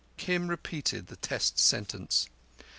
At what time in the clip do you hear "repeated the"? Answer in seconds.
0.47-1.15